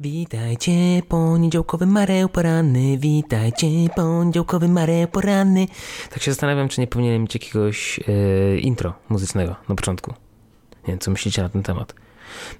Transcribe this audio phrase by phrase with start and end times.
[0.00, 5.66] Witajcie, poniedziałkowy mareł poranny, witajcie, poniedziałkowy mareł poranny.
[6.10, 10.10] Tak się zastanawiam, czy nie powinienem mieć jakiegoś e, intro muzycznego na początku.
[10.82, 11.94] Nie wiem, co myślicie na ten temat.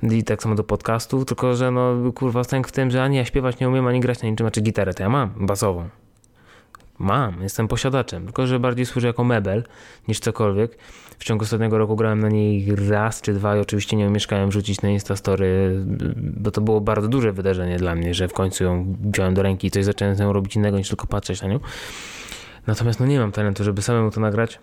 [0.02, 3.24] I tak samo do podcastu, tylko że no kurwa stęk w tym, że ani ja
[3.24, 5.88] śpiewać nie umiem, ani grać na niczym, znaczy gitarę to ja mam, basową.
[7.02, 9.64] Mam, jestem posiadaczem, tylko że bardziej służy jako mebel
[10.08, 10.78] niż cokolwiek.
[11.18, 14.82] W ciągu ostatniego roku grałem na niej raz czy dwa i oczywiście nie umieszkałem wrzucić
[14.82, 15.76] na Instastory,
[16.16, 19.66] bo to było bardzo duże wydarzenie dla mnie, że w końcu ją wziąłem do ręki
[19.66, 21.60] i coś zacząłem z nią robić innego niż tylko patrzeć na nią.
[22.66, 24.58] Natomiast no nie mam talentu, żeby samemu to nagrać.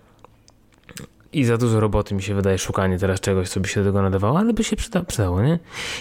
[1.32, 4.02] I za dużo roboty mi się wydaje szukanie teraz czegoś, co by się do tego
[4.02, 5.58] nadawało, ale by się przyda, przydało, nie?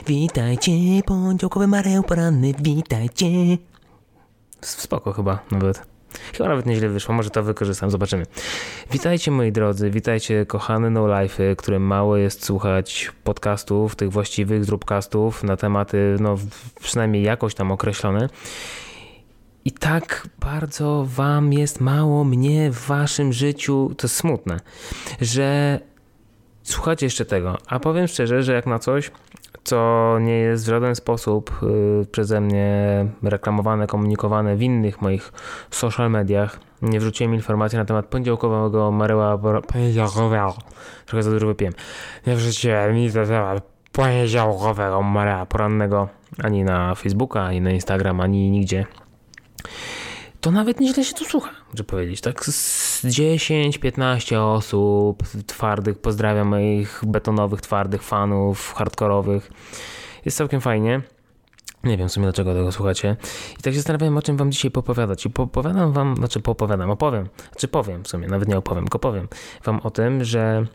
[0.08, 0.72] Witajcie,
[1.06, 3.28] poniedziałkowy mareł poranny, witajcie.
[4.62, 5.99] Spoko chyba nawet.
[6.34, 8.26] Chyba nawet nieźle wyszło, może to wykorzystam, zobaczymy.
[8.92, 15.44] Witajcie moi drodzy, witajcie kochane no life'y, którym mało jest słuchać podcastów, tych właściwych zróbcastów
[15.44, 16.38] na tematy, no
[16.82, 18.30] przynajmniej jakoś tam określone.
[19.66, 24.60] I tak bardzo wam jest mało mnie w waszym życiu, to jest smutne,
[25.22, 25.80] że
[26.64, 27.58] słuchacie jeszcze tego.
[27.68, 29.12] A powiem szczerze, że jak na coś,
[29.64, 31.60] co nie jest w żaden sposób
[32.04, 35.32] y, przeze mnie reklamowane, komunikowane w innych moich
[35.72, 36.60] social mediach.
[36.82, 40.54] Nie wrzuciłem informacji na temat poniedziałkowego Mareła poniedziałkowego.
[41.06, 41.74] Trochę za dużo wypiłem.
[42.28, 46.10] Nie wrzuciłem nic na temat poniedziałkowego Mareła porannego
[46.44, 48.86] ani na Facebooka, ani na Instagram, ani nigdzie
[50.42, 52.22] to nawet nieźle się tu słucha, że powiedzieć.
[52.22, 59.52] Tak z 10-15 osób twardych, pozdrawiam moich betonowych, twardych fanów, hardkorowych.
[60.26, 61.02] Jest całkiem fajnie.
[61.84, 63.18] Nie wiem w sumie dlaczego tego słuchacie.
[63.60, 65.26] I tak się zastanawiam, o czym wam dzisiaj popowiadać.
[65.26, 67.30] I popowiadam wam, znaczy popowiadam, opowiem.
[67.52, 69.28] Znaczy powiem w sumie, nawet nie opowiem, tylko powiem
[69.64, 70.66] wam o tym, że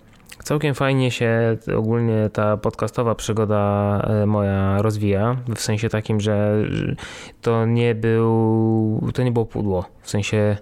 [0.45, 6.65] Całkiem fajnie się ogólnie ta podcastowa przygoda e, moja rozwija, w sensie takim, że
[7.43, 10.57] to nie był, to nie było pudło, w sensie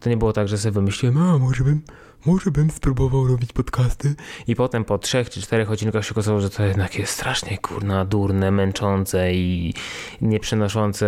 [0.00, 1.82] to nie było tak, że sobie wymyśliłem, a może bym,
[2.26, 4.14] może bym spróbował robić podcasty.
[4.46, 8.04] I potem po trzech czy czterech odcinkach się okazało, że to jednak jest strasznie kurna,
[8.04, 9.74] durne, męczące i
[10.20, 11.06] nie przynoszące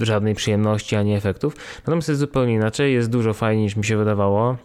[0.00, 1.56] żadnej przyjemności ani efektów.
[1.78, 4.56] Natomiast jest zupełnie inaczej, jest dużo fajniej niż mi się wydawało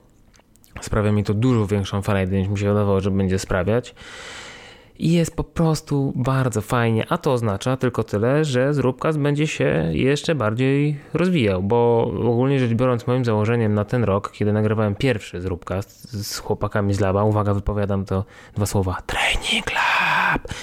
[0.86, 3.96] Sprawia mi to dużo większą frajdę niż mi się wydawało, że będzie sprawiać.
[5.00, 9.90] I jest po prostu bardzo fajnie, a to oznacza tylko tyle, że Zróbkaz będzie się
[9.92, 15.42] jeszcze bardziej rozwijał, bo ogólnie rzecz biorąc moim założeniem na ten rok, kiedy nagrywałem pierwszy
[15.42, 20.54] Zróbkaz z chłopakami z Laba, uwaga, wypowiadam to dwa słowa, Training Lab,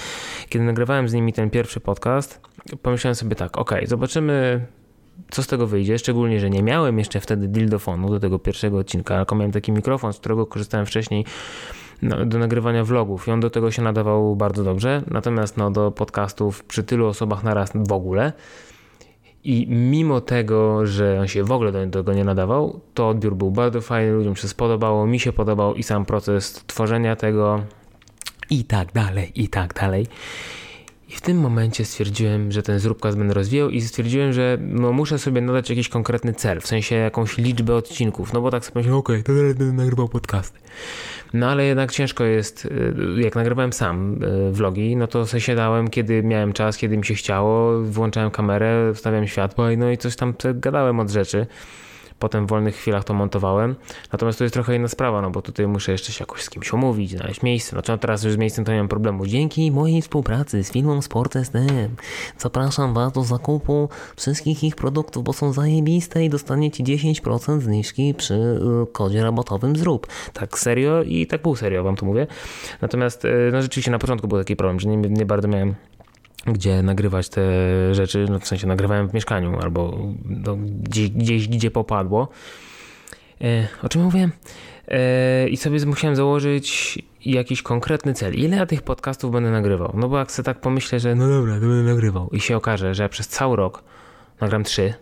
[0.49, 2.41] kiedy nagrywałem z nimi ten pierwszy podcast,
[2.83, 4.67] pomyślałem sobie tak, ok, zobaczymy
[5.31, 9.17] co z tego wyjdzie, szczególnie, że nie miałem jeszcze wtedy dildofonu do tego pierwszego odcinka,
[9.17, 11.25] tylko miałem taki mikrofon, z którego korzystałem wcześniej
[12.03, 15.91] no, do nagrywania vlogów i on do tego się nadawał bardzo dobrze, natomiast no, do
[15.91, 18.33] podcastów przy tylu osobach naraz w ogóle
[19.45, 23.51] i mimo tego, że on się w ogóle do tego nie nadawał, to odbiór był
[23.51, 27.63] bardzo fajny, ludziom się spodobało, mi się podobał i sam proces tworzenia tego
[28.51, 30.07] i tak dalej, i tak dalej.
[31.09, 35.19] I w tym momencie stwierdziłem, że ten zróbkaz będę rozwijał i stwierdziłem, że no, muszę
[35.19, 38.99] sobie nadać jakiś konkretny cel, w sensie jakąś liczbę odcinków, no bo tak sobie myślałem,
[38.99, 40.59] okej, okay, to będę nagrywał podcasty.
[41.33, 45.89] No ale jednak ciężko jest, y, jak nagrywałem sam y, vlogi, no to sobie siadałem,
[45.89, 50.35] kiedy miałem czas, kiedy mi się chciało, włączałem kamerę, wstawiałem światło no i coś tam
[50.55, 51.47] gadałem od rzeczy.
[52.19, 53.75] Potem w wolnych chwilach to montowałem.
[54.13, 56.73] Natomiast to jest trochę inna sprawa, no bo tutaj muszę jeszcze się jakoś z kimś
[56.73, 57.71] umówić, znaleźć miejsce.
[57.71, 59.27] Znaczy no teraz już z miejscem to nie mam problemu.
[59.27, 61.97] Dzięki mojej współpracy z firmą Sport STM
[62.39, 68.35] zapraszam Was do zakupu wszystkich ich produktów, bo są zajebiste i dostaniecie 10% zniżki przy
[68.35, 70.07] y, kodzie rabotowym zrób.
[70.33, 72.27] Tak serio i tak pół serio Wam to mówię.
[72.83, 75.75] Natomiast y, no rzeczywiście na początku był taki problem, że nie, nie bardzo miałem
[76.47, 77.45] gdzie nagrywać te
[77.95, 82.29] rzeczy, no w sensie nagrywałem w mieszkaniu albo no, gdzieś, gdzieś, gdzie popadło.
[83.41, 84.31] E, o czym mówię?
[84.89, 88.35] E, I sobie musiałem założyć jakiś konkretny cel.
[88.35, 89.95] Ile ja tych podcastów będę nagrywał?
[89.95, 92.95] No bo jak sobie tak pomyślę, że no dobra, to będę nagrywał i się okaże,
[92.95, 93.85] że przez cały rok
[94.41, 94.95] nagram trzy,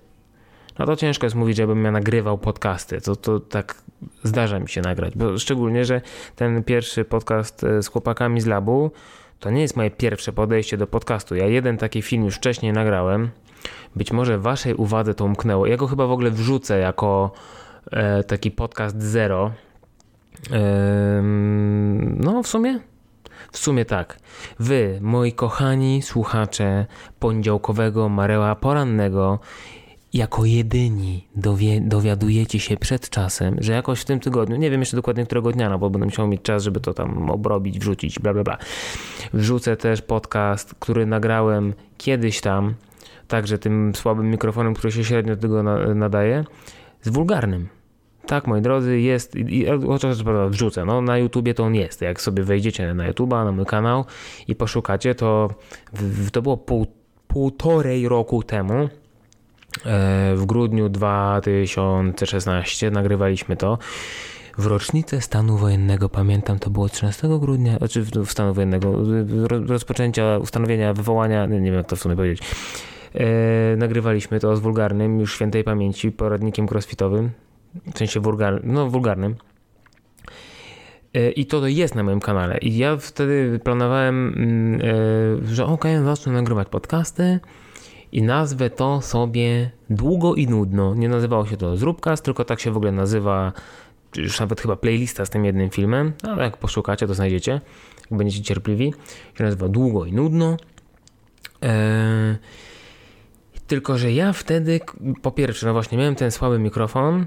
[0.78, 3.00] no to ciężko jest mówić, żebym ja nagrywał podcasty.
[3.00, 3.82] To, to tak
[4.24, 6.00] zdarza mi się nagrać, bo szczególnie, że
[6.36, 8.90] ten pierwszy podcast e, z chłopakami z labu
[9.42, 11.34] to nie jest moje pierwsze podejście do podcastu.
[11.34, 13.30] Ja jeden taki film już wcześniej nagrałem.
[13.96, 15.66] Być może waszej uwadze to umknęło.
[15.66, 17.32] Ja go chyba w ogóle wrzucę jako
[17.90, 19.50] e, taki podcast zero.
[20.50, 21.22] E,
[22.02, 22.80] no, w sumie?
[23.52, 24.18] W sumie tak.
[24.58, 26.86] Wy, moi kochani słuchacze
[27.18, 29.38] poniedziałkowego Mareła Porannego,
[30.12, 34.96] jako jedyni dowie, dowiadujecie się przed czasem, że jakoś w tym tygodniu, nie wiem jeszcze
[34.96, 38.34] dokładnie którego dnia, no bo będę musiał mieć czas, żeby to tam obrobić, wrzucić, bla
[38.34, 38.58] bla bla.
[39.32, 42.74] Wrzucę też podcast, który nagrałem kiedyś tam,
[43.28, 45.62] także tym słabym mikrofonem, który się średnio do tego
[45.94, 46.44] nadaje,
[47.02, 47.68] z wulgarnym.
[48.26, 49.34] Tak, moi drodzy, jest,
[49.86, 50.16] chociaż
[50.50, 52.00] wrzucę, no na YouTubie to on jest.
[52.00, 54.04] Jak sobie wejdziecie na YouTube'a, na mój kanał
[54.48, 55.50] i poszukacie, to
[55.92, 56.86] w, to było pół,
[57.28, 58.88] półtorej roku temu,
[60.36, 63.78] w grudniu 2016 nagrywaliśmy to.
[64.58, 68.94] W rocznicę stanu wojennego, pamiętam, to było 13 grudnia, znaczy w stanu wojennego,
[69.66, 72.42] rozpoczęcia, ustanowienia, wywołania, nie wiem jak to w sumie powiedzieć.
[73.14, 77.30] E, nagrywaliśmy to z wulgarnym, już świętej pamięci, poradnikiem crossfitowym
[77.94, 79.34] w sensie wulgar, no, wulgarnym.
[81.14, 82.58] E, I to jest na moim kanale.
[82.58, 84.80] I ja wtedy planowałem, mm,
[85.44, 87.40] e, że ok, zacznę nagrywać podcasty
[88.12, 90.94] i nazwę to sobie długo i nudno.
[90.94, 93.52] Nie nazywało się to Zróbcast, tylko tak się w ogóle nazywa,
[94.16, 97.60] już nawet chyba playlista z tym jednym filmem, ale jak poszukacie, to znajdziecie,
[98.10, 98.94] jak będziecie cierpliwi.
[99.38, 100.56] Się nazywa Długo i nudno.
[101.62, 102.36] Eee,
[103.66, 104.80] tylko, że ja wtedy,
[105.22, 107.26] po pierwsze, no właśnie miałem ten słaby mikrofon,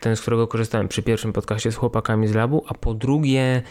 [0.00, 3.62] ten, z którego korzystałem przy pierwszym podcaście z chłopakami z labu, a po drugie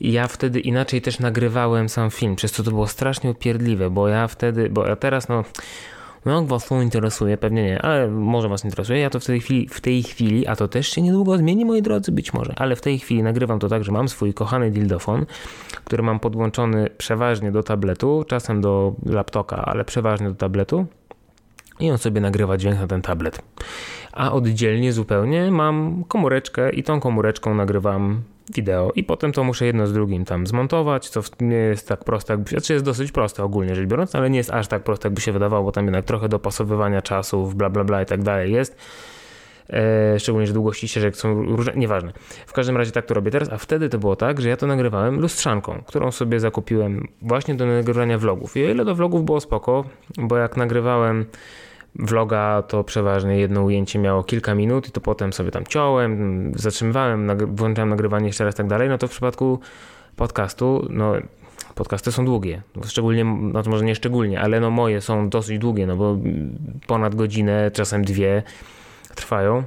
[0.00, 4.28] ja wtedy inaczej też nagrywałem sam film, przez co to było strasznie upierdliwe, bo ja
[4.28, 5.44] wtedy, bo ja teraz no
[6.28, 8.98] no, was to interesuje, pewnie nie, ale może was interesuje.
[8.98, 11.82] Ja to w tej, chwili, w tej chwili, a to też się niedługo zmieni, moi
[11.82, 15.26] drodzy, być może, ale w tej chwili nagrywam to tak, że mam swój kochany dildofon,
[15.84, 20.86] który mam podłączony przeważnie do tabletu, czasem do laptopa, ale przeważnie do tabletu
[21.80, 23.42] i on sobie nagrywa dźwięk na ten tablet.
[24.12, 28.22] A oddzielnie zupełnie mam komóreczkę i tą komóreczką nagrywam
[28.54, 32.32] wideo i potem to muszę jedno z drugim tam zmontować, co nie jest tak proste,
[32.32, 35.20] jakby, znaczy jest dosyć proste ogólnie rzecz biorąc, ale nie jest aż tak proste, jakby
[35.20, 38.76] się wydawało, bo tam jednak trochę dopasowywania czasów, bla bla bla i tak dalej jest.
[39.70, 42.12] E, szczególnie, że długości ścieżek są różne, nieważne.
[42.46, 44.66] W każdym razie tak to robię teraz, a wtedy to było tak, że ja to
[44.66, 48.56] nagrywałem lustrzanką, którą sobie zakupiłem właśnie do nagrywania vlogów.
[48.56, 49.84] I o ile do vlogów było spoko,
[50.18, 51.26] bo jak nagrywałem
[51.98, 57.30] vloga to przeważnie jedno ujęcie miało kilka minut i to potem sobie tam ciąłem, zatrzymywałem,
[57.56, 59.60] włączałem nagrywanie jeszcze raz tak dalej, no to w przypadku
[60.16, 61.12] podcastu, no
[61.74, 65.86] podcasty są długie, szczególnie, no to może nie szczególnie, ale no moje są dosyć długie,
[65.86, 66.16] no bo
[66.86, 68.42] ponad godzinę, czasem dwie
[69.14, 69.62] trwają,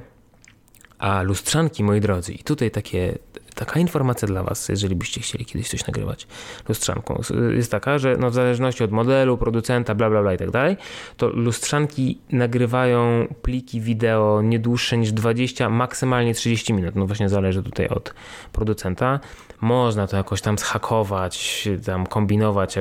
[0.98, 3.18] a lustrzanki, moi drodzy, i tutaj takie
[3.66, 6.26] taka informacja dla Was, jeżeli byście chcieli kiedyś coś nagrywać
[6.68, 7.20] lustrzanką,
[7.56, 10.76] jest taka, że no w zależności od modelu, producenta, bla bla bla i tak dalej,
[11.16, 16.94] to lustrzanki nagrywają pliki wideo nie dłuższe niż 20, maksymalnie 30 minut.
[16.94, 18.14] No właśnie zależy tutaj od
[18.52, 19.20] producenta.
[19.62, 22.76] Można to jakoś tam zhakować, tam kombinować,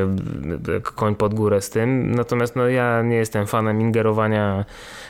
[0.74, 2.16] jak koń pod górę z tym.
[2.16, 4.66] Natomiast no ja nie jestem fanem ingerowania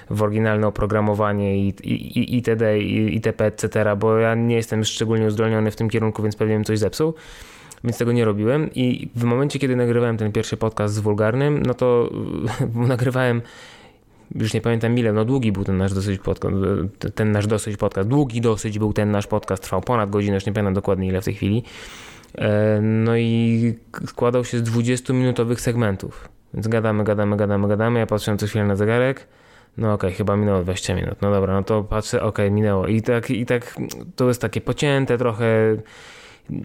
[0.10, 5.76] w oryginalne oprogramowanie i, i, itd., itp., etc., bo ja nie jestem szczególnie uzdolniony w
[5.76, 7.14] tym kierunku, więc pewnie bym coś zepsuł
[7.84, 8.70] więc tego nie robiłem.
[8.76, 12.10] I w momencie, kiedy nagrywałem ten pierwszy podcast z Wulgarnym, no to
[12.76, 13.42] nagrywałem,
[14.36, 16.56] już nie pamiętam ile, no długi był ten nasz dosyć podcast,
[17.16, 20.54] ten nasz dosyć podcast, długi dosyć był ten nasz podcast, trwał ponad godzinę, już nie
[20.54, 21.64] pamiętam dokładnie ile w tej chwili.
[22.38, 23.74] E, no i
[24.08, 26.30] składał się z 20-minutowych segmentów.
[26.54, 28.00] Więc gadamy, gadamy, gadamy, gadamy.
[28.00, 29.28] Ja patrzyłem co chwilę na zegarek
[29.78, 31.22] no okej, okay, chyba minęło 20 minut.
[31.22, 32.88] No dobra, no to patrzę, okej, okay, minęło.
[32.88, 33.76] I tak, I tak
[34.16, 35.78] to jest takie pocięte trochę.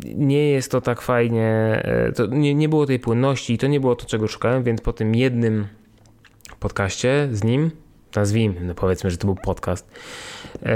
[0.04, 3.80] Nie jest to tak fajnie, e, to nie, nie było tej płynności i to nie
[3.80, 5.66] było to, czego szukałem, więc po tym jednym
[6.60, 7.70] podcaście z nim,
[8.16, 9.90] nazwijmy, no powiedzmy, że to był podcast,
[10.62, 10.74] e,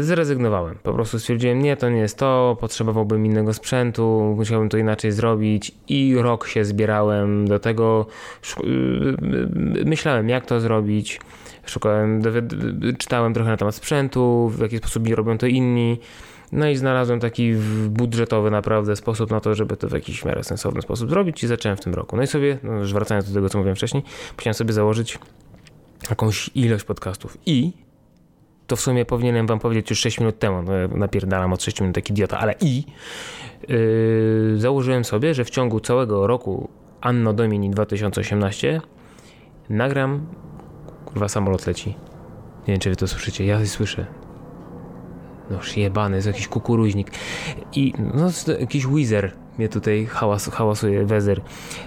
[0.00, 0.78] zrezygnowałem.
[0.82, 5.72] Po prostu stwierdziłem, nie, to nie jest to, potrzebowałbym innego sprzętu, musiałbym to inaczej zrobić
[5.88, 8.06] i rok się zbierałem do tego,
[9.84, 11.20] myślałem, jak to zrobić
[11.66, 12.22] szukałem,
[12.98, 15.98] czytałem trochę na temat sprzętu, w jaki sposób robią to inni.
[16.54, 17.54] No i znalazłem taki
[17.88, 21.76] budżetowy naprawdę sposób na to, żeby to w jakiś miarę sensowny sposób zrobić i zacząłem
[21.76, 22.16] w tym roku.
[22.16, 24.02] No i sobie, no już wracając do tego, co mówiłem wcześniej,
[24.36, 25.18] musiałem sobie założyć
[26.10, 27.72] jakąś ilość podcastów i
[28.66, 31.96] to w sumie powinienem wam powiedzieć już 6 minut temu, no, napierdalam od 6 minut
[31.96, 32.84] jak idiota, ale i
[33.68, 36.68] yy, założyłem sobie, że w ciągu całego roku
[37.00, 38.80] Anno Domini 2018
[39.68, 40.26] nagram
[41.04, 41.88] Kurwa, samolot leci.
[41.88, 43.46] Nie wiem, czy wy to słyszycie.
[43.46, 44.23] Ja słyszę.
[45.50, 47.10] No jebany, jest jakiś kukuruźnik.
[47.72, 51.40] I no, jakiś Wizer mnie tutaj hałas, hałasuje wezyr.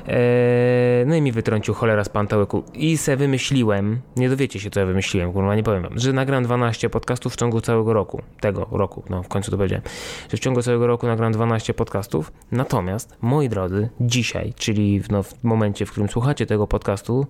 [0.08, 2.64] Eee, no i mi wytrącił cholera z pantałyku.
[2.74, 6.44] I se wymyśliłem, nie dowiecie się co ja wymyśliłem, kurwa, nie powiem wam, że nagram
[6.44, 8.22] 12 podcastów w ciągu całego roku.
[8.40, 9.84] Tego roku, no w końcu to powiedziałem.
[10.32, 12.32] Że w ciągu całego roku nagram 12 podcastów.
[12.52, 17.28] Natomiast, moi drodzy, dzisiaj, czyli w, no, w momencie, w którym słuchacie tego podcastu,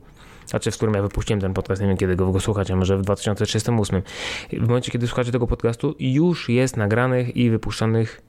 [0.48, 4.01] znaczy w którym ja wypuściłem ten podcast, nie wiem kiedy go, słuchacie, może w 2038.
[4.54, 8.22] W momencie, kiedy słuchacie tego podcastu, już jest nagranych i wypuszczanych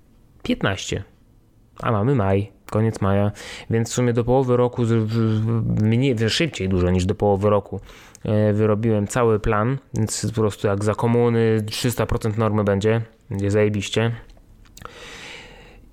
[0.42, 1.04] 15
[1.80, 3.32] a mamy maj, koniec maja,
[3.70, 4.82] więc w sumie do połowy roku,
[5.82, 7.80] mniej, szybciej dużo niż do połowy roku
[8.24, 14.12] e, wyrobiłem cały plan, więc po prostu jak za komuny 300% normy będzie, będzie zajebiście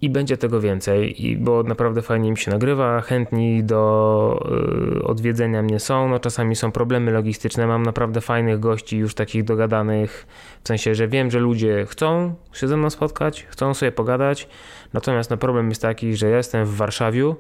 [0.06, 4.50] i będzie tego więcej, i, bo naprawdę fajnie mi się nagrywa, chętni do
[4.98, 9.44] y, odwiedzenia mnie są, no czasami są problemy logistyczne, mam naprawdę fajnych gości już takich
[9.44, 10.28] dogadanych,
[10.64, 14.48] w sensie, że wiem, że ludzie chcą się ze mną spotkać, chcą sobie pogadać,
[14.94, 17.34] natomiast no problem jest taki, że ja jestem w Warszawie,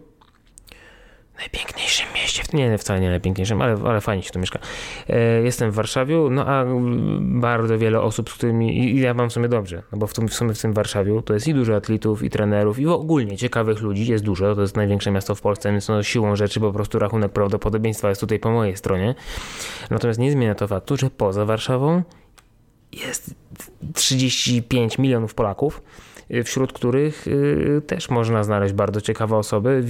[1.38, 4.60] najpiękniejszym mieście, nie, nie wcale nie najpiękniejszym, ale, ale fajnie się tu mieszka.
[5.10, 6.66] E, jestem w Warszawie, no a
[7.20, 10.28] bardzo wiele osób, z którymi, i ja mam w sumie dobrze, no bo w, tym,
[10.28, 13.82] w sumie w tym Warszawie to jest i dużo atletów, i trenerów, i ogólnie ciekawych
[13.82, 17.00] ludzi jest dużo, to jest największe miasto w Polsce, więc no, siłą rzeczy po prostu
[17.00, 19.16] rachunek prawdopodobieństwa jest tutaj po mojej stronie.
[19.90, 22.04] Natomiast nie zmienia to faktu, że poza Warszawą
[22.92, 23.36] jest
[23.94, 25.82] 35 milionów Polaków,
[26.44, 29.84] wśród których y, też można znaleźć bardzo ciekawe osoby.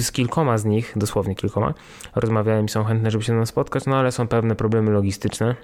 [0.00, 1.74] Z kilkoma z nich, dosłownie kilkoma,
[2.14, 5.54] rozmawiałem i są chętne, żeby się nas spotkać, no ale są pewne problemy logistyczne.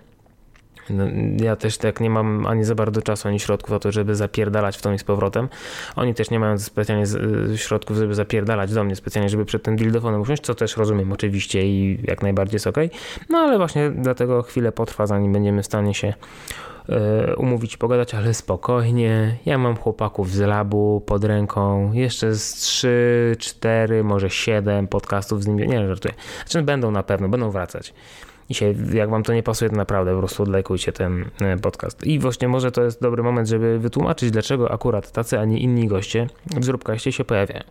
[0.91, 1.05] No,
[1.45, 4.77] ja też tak nie mam ani za bardzo czasu, ani środków na to, żeby zapierdalać
[4.77, 5.49] w to i z powrotem.
[5.97, 7.05] Oni też nie mają specjalnie
[7.53, 11.13] y, środków, żeby zapierdalać do mnie specjalnie, żeby przed tym dildofonem usiąść, co też rozumiem
[11.13, 12.77] oczywiście i jak najbardziej jest ok.
[13.31, 16.15] No ale właśnie dlatego chwilę potrwa, zanim będziemy w stanie się
[17.37, 19.37] umówić, pogadać, ale spokojnie.
[19.47, 25.47] Ja mam chłopaków z labu pod ręką, jeszcze z 3, 4, może 7 podcastów z
[25.47, 25.69] nimi.
[25.69, 26.15] Nie, żartuję.
[26.47, 27.95] Znaczy będą na pewno, będą wracać.
[28.49, 32.07] I się, jak wam to nie pasuje, to naprawdę po prostu odlajkujcie ten e, podcast.
[32.07, 35.87] I właśnie może to jest dobry moment, żeby wytłumaczyć, dlaczego akurat tacy, a nie inni
[35.89, 36.27] goście
[36.57, 37.63] w Zróbkaście się pojawiają.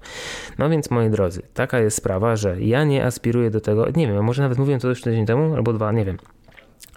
[0.57, 4.23] No więc, moi drodzy, taka jest sprawa, że ja nie aspiruję do tego, nie wiem,
[4.23, 6.17] może nawet mówiłem to już tydzień temu, albo dwa, nie wiem.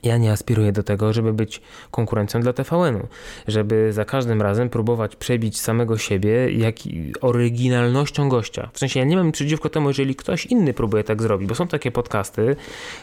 [0.02, 3.06] Ja nie aspiruję do tego, żeby być konkurencją dla TVN-u,
[3.49, 6.75] żeby za każdym razem próbować przebić samego siebie jak
[7.20, 8.70] oryginalnością gościa.
[8.73, 11.68] W sensie ja nie mam przeciwko temu, jeżeli ktoś inny próbuje tak zrobić, bo są
[11.68, 12.56] takie podcasty,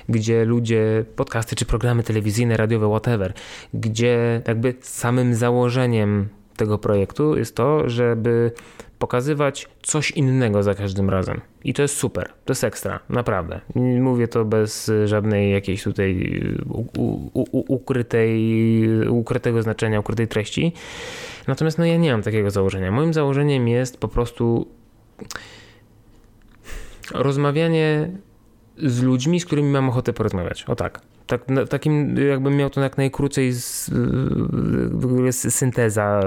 [0.10, 3.34] gdzie ludzie, podcasty czy programy telewizyjne, radiowe, whatever,
[3.74, 8.52] gdzie jakby samym założeniem tego projektu jest to, żeby
[9.06, 11.42] pokazywać coś innego za każdym razem.
[11.64, 13.62] I to jest super, to jest ekstra, naprawdę.
[14.02, 16.42] Mówię to bez żadnej jakiejś tutaj
[17.54, 18.30] ukrytej,
[19.10, 20.74] ukrytego znaczenia, ukrytej treści.
[21.48, 22.92] Natomiast no ja nie mam takiego założenia.
[22.92, 24.68] Moim założeniem jest po prostu
[27.14, 28.10] rozmawianie
[28.78, 30.64] z ludźmi, z którymi mam ochotę porozmawiać.
[30.64, 31.02] O tak.
[31.28, 33.92] Tak takim, jakbym miał to jak najkrócej z,
[35.32, 36.22] synteza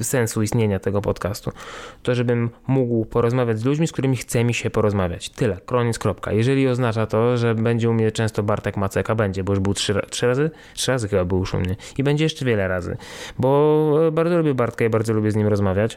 [0.00, 1.52] y, sensu istnienia tego podcastu.
[2.02, 5.30] To, żebym mógł porozmawiać z ludźmi, z którymi chce mi się porozmawiać.
[5.30, 5.56] Tyle.
[5.66, 6.32] Koniec, kropka.
[6.32, 10.00] Jeżeli oznacza to, że będzie u mnie często Bartek Maceka, będzie, bo już był trzy,
[10.10, 10.50] trzy razy?
[10.74, 11.76] Trzy razy chyba był już u mnie.
[11.98, 12.96] I będzie jeszcze wiele razy.
[13.38, 15.96] Bo bardzo lubię Bartka i bardzo lubię z nim rozmawiać.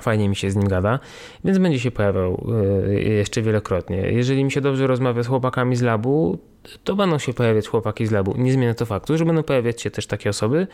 [0.00, 0.98] Fajnie mi się z nim gada,
[1.44, 2.46] więc będzie się pojawiał
[2.88, 3.96] e, jeszcze wielokrotnie.
[3.96, 6.38] Jeżeli mi się dobrze rozmawia z chłopakami z labu,
[6.84, 8.34] to będą się pojawiać chłopaki z labu.
[8.38, 10.66] Nie zmienia to faktu, że będą pojawiać się też takie osoby,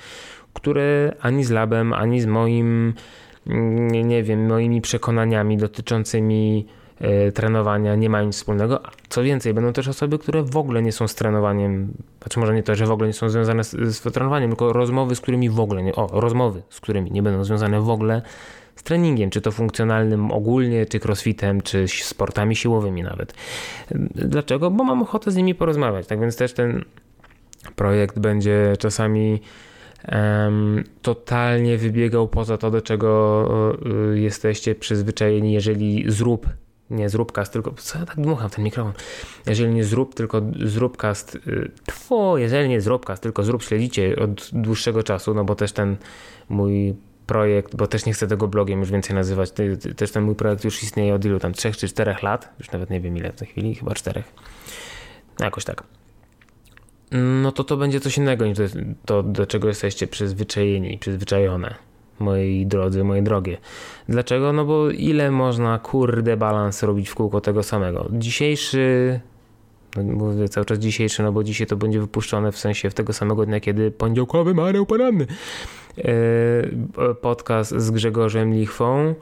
[0.53, 2.95] które ani z labem, ani z moim,
[4.05, 6.67] nie, wiem, moimi przekonaniami dotyczącymi
[7.01, 8.81] e, trenowania nie mają nic wspólnego.
[9.09, 12.63] Co więcej, będą też osoby, które w ogóle nie są z trenowaniem, znaczy może nie
[12.63, 15.61] to, że w ogóle nie są związane z, z trenowaniem, tylko rozmowy, z którymi w
[15.61, 18.23] ogóle nie, o, rozmowy, z którymi nie będą związane w ogóle
[18.85, 23.35] treningiem, czy to funkcjonalnym ogólnie, czy crossfitem, czy sportami siłowymi nawet.
[24.15, 24.71] Dlaczego?
[24.71, 26.07] Bo mam ochotę z nimi porozmawiać.
[26.07, 26.85] Tak więc też ten
[27.77, 29.41] projekt będzie czasami
[30.13, 33.47] um, totalnie wybiegał poza to, do czego
[34.15, 36.47] y, jesteście przyzwyczajeni, jeżeli zrób
[36.91, 38.93] nie zróbcast, tylko co ja tak dmucham ten mikrofon.
[39.47, 45.03] Jeżeli nie zrób, tylko zróbcast, y, tfu, jeżeli nie zróbcast, tylko zrób śledzicie od dłuższego
[45.03, 45.97] czasu, no bo też ten
[46.49, 46.95] mój
[47.33, 49.51] projekt, bo też nie chcę tego blogiem już więcej nazywać,
[49.97, 52.91] też ten mój projekt już istnieje od ilu tam, trzech czy czterech lat, już nawet
[52.91, 54.33] nie wiem ile w tej chwili, chyba czterech,
[55.39, 55.85] no jakoś tak.
[57.43, 58.65] No to to będzie coś innego niż to,
[59.05, 61.75] to do czego jesteście przyzwyczajeni, przyzwyczajone,
[62.19, 63.59] moi drodzy, moje drogie.
[64.09, 64.53] Dlaczego?
[64.53, 68.09] No bo ile można kurde balans robić w kółko tego samego.
[68.13, 69.21] Dzisiejszy
[69.97, 73.47] mówię cały czas dzisiejszy, no bo dzisiaj to będzie wypuszczone w sensie w tego samego
[73.47, 75.27] dnia, kiedy poniedziałkowy Mareł Poranny.
[75.99, 79.15] E, podcast z Grzegorzem Lichwą.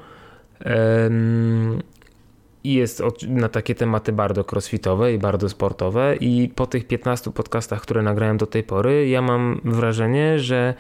[2.65, 6.17] Jest na takie tematy bardzo crossfitowe i bardzo sportowe.
[6.17, 10.75] I po tych 15 podcastach, które nagrałem do tej pory, ja mam wrażenie, że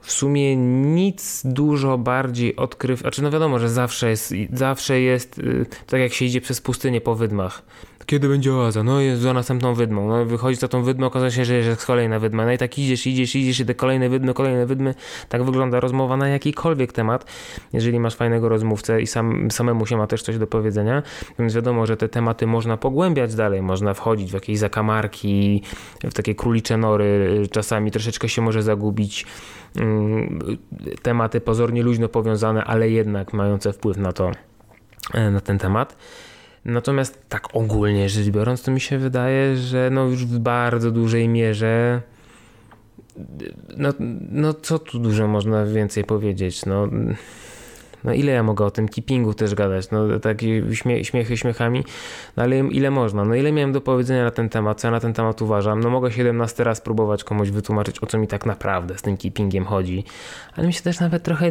[0.00, 5.66] w sumie nic dużo bardziej odkryw, znaczy no wiadomo, że zawsze jest, zawsze jest y,
[5.86, 7.62] tak jak się idzie przez pustynię po wydmach,
[8.08, 8.82] kiedy będzie oaza?
[8.82, 10.08] No jest za następną wydmą.
[10.08, 12.44] No wychodzi za tą wydmę, okazuje się, że jest kolejna wydma.
[12.44, 14.94] No i tak idziesz, idziesz, idziesz i te kolejne wydmy, kolejne wydmy.
[15.28, 17.24] Tak wygląda rozmowa na jakikolwiek temat,
[17.72, 21.02] jeżeli masz fajnego rozmówcę i sam, samemu się ma też coś do powiedzenia.
[21.38, 25.62] Więc wiadomo, że te tematy można pogłębiać dalej, można wchodzić w jakieś zakamarki,
[26.04, 29.26] w takie królicze nory, czasami troszeczkę się może zagubić.
[29.76, 30.38] Mm,
[31.02, 34.30] tematy pozornie luźno powiązane, ale jednak mające wpływ na to,
[35.14, 35.96] e, na ten temat.
[36.68, 41.28] Natomiast tak ogólnie rzecz biorąc, to mi się wydaje, że no już w bardzo dużej
[41.28, 42.02] mierze
[43.76, 43.92] no,
[44.30, 46.88] no co tu dużo można więcej powiedzieć, no
[48.04, 51.84] no ile ja mogę o tym keepingu też gadać, no takie śmie śmiechy śmiechami,
[52.36, 55.00] no ale ile można, no ile miałem do powiedzenia na ten temat, co ja na
[55.00, 58.98] ten temat uważam, no mogę 17 raz próbować komuś wytłumaczyć, o co mi tak naprawdę
[58.98, 60.04] z tym keepingiem chodzi,
[60.56, 61.50] ale mi się też nawet trochę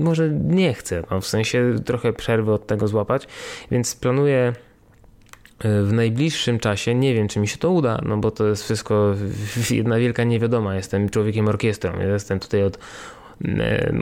[0.00, 3.28] może nie chce, no w sensie trochę przerwy od tego złapać,
[3.70, 4.52] więc planuję
[5.58, 8.64] e, w najbliższym czasie, nie wiem czy mi się to uda, no bo to jest
[8.64, 9.14] wszystko
[9.70, 10.74] jedna wielka niewiadoma.
[10.74, 12.78] Jestem człowiekiem orkiestrą, jestem tutaj od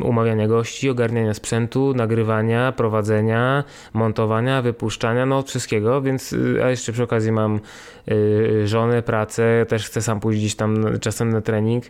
[0.02, 7.02] umawiania gości, ogarniania sprzętu, nagrywania, prowadzenia, montowania, wypuszczania, no wszystkiego, więc y, a jeszcze przy
[7.02, 7.61] okazji mam
[8.11, 11.85] y, żonę, pracę, też chcę sam pójść gdzieś tam czasem na trening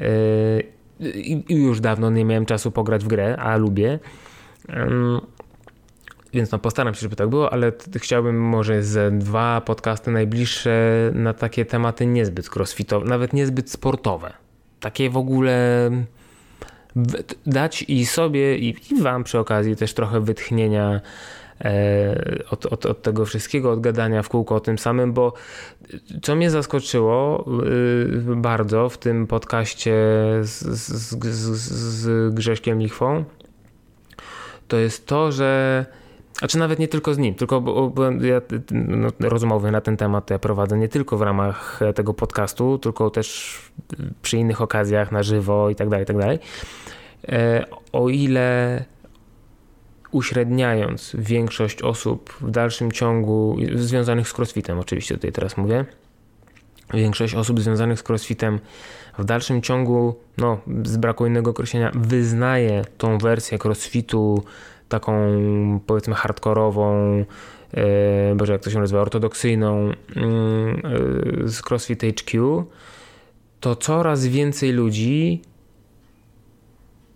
[0.00, 3.98] y, i już dawno nie miałem czasu pograć w grę, a lubię.
[6.32, 11.32] Więc no postaram się, żeby tak było, ale chciałbym może ze dwa podcasty najbliższe na
[11.32, 14.32] takie tematy niezbyt crossfitowe, nawet niezbyt sportowe.
[14.80, 15.90] Takie w ogóle
[17.46, 21.00] dać i sobie, i, wam przy okazji też trochę wytchnienia
[21.60, 25.32] e, od, od, od, tego wszystkiego, od gadania w kółko o tym samym, bo
[26.22, 29.94] co mnie zaskoczyło y, bardzo w tym podcaście
[30.42, 33.24] z, z, z, z Grześkiem Lichwą,
[34.68, 35.86] to jest to, że
[36.42, 40.30] a czy nawet nie tylko z nim, tylko bo ja no, rozmowy na ten temat
[40.30, 43.58] ja prowadzę nie tylko w ramach tego podcastu, tylko też
[44.22, 46.38] przy innych okazjach na żywo i tak dalej, i tak dalej.
[47.28, 48.84] E, o ile
[50.10, 55.84] uśredniając większość osób w dalszym ciągu związanych z crossfitem, oczywiście tutaj teraz mówię,
[56.94, 58.60] większość osób związanych z crossfitem
[59.18, 64.44] w dalszym ciągu, no z braku innego określenia, wyznaje tą wersję crossfitu
[64.88, 65.12] taką
[65.86, 67.24] powiedzmy hardkorową,
[67.74, 69.94] e, boże jak to się nazywa, ortodoksyjną e,
[71.44, 72.64] z CrossFit HQ,
[73.60, 75.42] to coraz więcej ludzi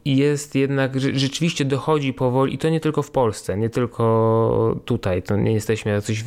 [0.07, 5.37] jest jednak, rzeczywiście dochodzi powoli, i to nie tylko w Polsce, nie tylko tutaj, to
[5.37, 6.25] nie jesteśmy jacyś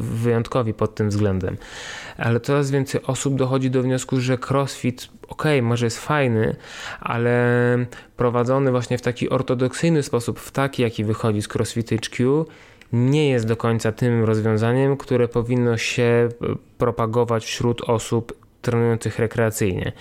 [0.00, 1.56] wyjątkowi pod tym względem,
[2.16, 6.56] ale coraz więcej osób dochodzi do wniosku, że crossfit, ok, może jest fajny,
[7.00, 7.38] ale
[8.16, 12.46] prowadzony właśnie w taki ortodoksyjny sposób, w taki, jaki wychodzi z CrossFit HQ,
[12.92, 16.28] nie jest do końca tym rozwiązaniem, które powinno się
[16.78, 19.92] propagować wśród osób trenujących rekreacyjnie.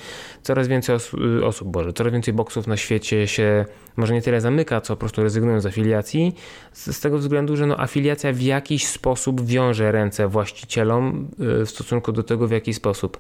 [0.44, 1.12] Coraz więcej os
[1.44, 3.66] osób, Boże, coraz więcej boksów na świecie się
[3.98, 6.36] może nie tyle zamyka, co po prostu rezygnują z afiliacji,
[6.74, 11.28] z, z tego względu, że no, afiliacja w jakiś sposób wiąże ręce właścicielom
[11.62, 13.18] y, w stosunku do tego, w jaki sposób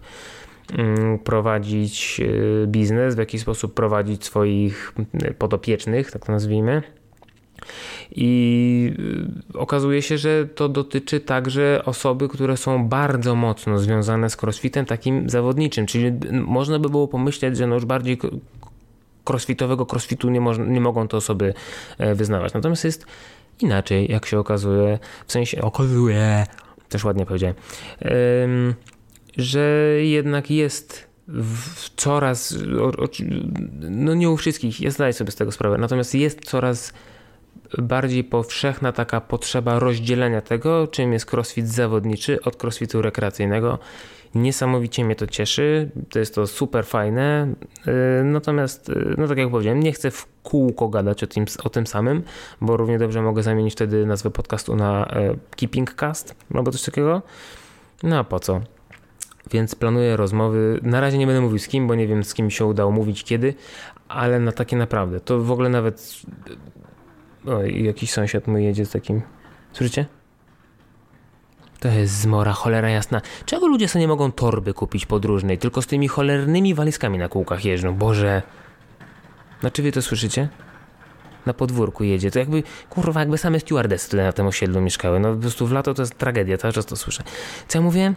[0.78, 4.94] mm, prowadzić y, biznes, w jaki sposób prowadzić swoich
[5.30, 6.97] y, podopiecznych, tak to nazwijmy.
[8.12, 8.94] I
[9.56, 14.86] y, okazuje się, że to dotyczy także osoby, które są bardzo mocno związane z crossfitem
[14.86, 18.18] takim zawodniczym, czyli można by było pomyśleć, że no już bardziej
[19.30, 21.54] crossfitowego crossfitu nie, mo nie mogą te osoby
[21.98, 22.54] e, wyznawać.
[22.54, 23.06] Natomiast jest
[23.62, 26.46] inaczej, jak się okazuje, w sensie okazuje,
[26.90, 27.56] też ładnie powiedziałem,
[29.38, 31.08] że jednak jest
[31.96, 32.58] coraz,
[33.80, 36.94] no nie u wszystkich, ja zdaję sobie z tego sprawę, natomiast jest coraz
[37.78, 43.80] bardziej powszechna taka potrzeba rozdzielenia tego, czym jest crossfit zawodniczy od crossfitu rekreacyjnego.
[44.36, 47.54] Niesamowicie mnie to cieszy, to jest to super fajne.
[47.88, 51.70] Y, natomiast, y, no tak jak powiedziałem, nie chcę w kółko gadać o tym, o
[51.70, 52.24] tym samym,
[52.62, 57.22] bo równie dobrze mogę zamienić wtedy nazwę podcastu na e, Keeping Cast albo coś takiego.
[58.04, 58.62] No a po co?
[59.52, 60.80] Więc planuję rozmowy.
[60.84, 63.24] Na razie nie będę mówił z kim, bo nie wiem z kim się udało mówić
[63.24, 63.54] kiedy,
[64.08, 65.20] ale na takie naprawdę.
[65.20, 66.22] To w ogóle nawet
[67.48, 69.22] Oj, jakiś sąsiad mój jedzie z takim.
[69.74, 70.06] Słyszycie?
[71.80, 73.22] To jest zmora, cholera jasna.
[73.46, 77.66] Czego ludzie sobie nie mogą torby kupić podróżnej, tylko z tymi cholernymi walizkami na kółkach
[77.66, 77.96] jeżdżą?
[77.96, 78.42] Boże.
[79.64, 80.50] No czy wy to słyszycie?
[81.48, 82.32] na podwórku jedzie.
[82.32, 85.20] To jakby, kurwa, jakby same stewardessy tutaj na tym osiedlu mieszkały.
[85.20, 87.24] No po prostu w lato to jest tragedia, cały czas to słyszę.
[87.68, 88.14] Co ja mówię?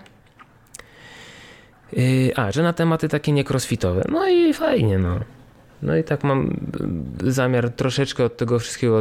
[1.93, 4.05] Yy, a, że na tematy takie niekrosfitowe.
[4.09, 5.21] No i fajnie, no.
[5.83, 6.57] No i tak mam
[7.25, 9.01] zamiar troszeczkę od tego wszystkiego,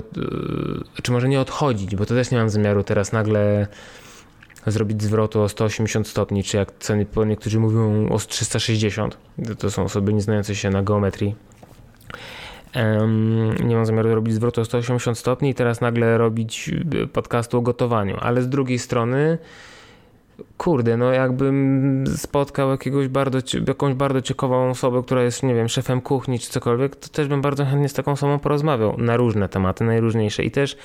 [0.98, 3.68] y, czy może nie odchodzić, bo to też nie mam zamiaru teraz nagle
[4.68, 9.18] zrobić zwrotu o 180 stopni, czy jak co niektórzy mówią o 360.
[9.60, 11.36] To są osoby nieznające się na geometrii.
[12.76, 16.72] Um, nie mam zamiaru robić zwrotu o 180 stopni i teraz nagle robić
[17.04, 19.38] y, podcastu o gotowaniu, ale z drugiej strony
[20.58, 26.02] kurde, no jakbym spotkał jakiegoś bardzo, jakąś bardzo ciekawą osobę, która jest, nie wiem, szefem
[26.02, 29.84] kuchni czy cokolwiek, to też bym bardzo chętnie z taką osobą porozmawiał na różne tematy,
[29.84, 30.44] najróżniejsze.
[30.44, 30.78] I też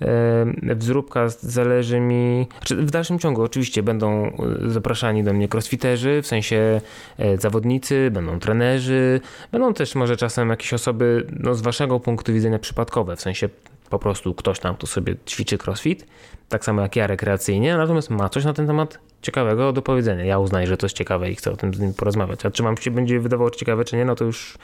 [0.00, 6.26] e, zależy mi, znaczy w dalszym ciągu oczywiście będą e, zapraszani do mnie crossfiterzy, w
[6.26, 6.80] sensie
[7.18, 9.20] e, zawodnicy, będą trenerzy,
[9.52, 13.48] będą też może czasem jakieś osoby no, z waszego punktu widzenia przypadkowe, w sensie
[13.92, 16.06] po prostu ktoś tam, kto sobie ćwiczy crossfit,
[16.48, 20.24] tak samo jak ja rekreacyjnie, natomiast ma coś na ten temat ciekawego do powiedzenia.
[20.24, 22.46] Ja uznaję, że to jest ciekawe i chcę o tym z nim porozmawiać.
[22.46, 24.58] A czy mam się będzie wydawało ciekawe, czy nie, no to już